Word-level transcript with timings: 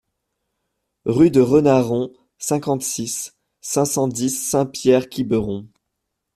Rue 1.05 1.29
de 1.29 1.41
Renaron, 1.41 2.11
cinquante-six, 2.39 3.37
cinq 3.61 3.85
cent 3.85 4.07
dix 4.07 4.31
Saint-Pierre-Quiberon 4.31 5.67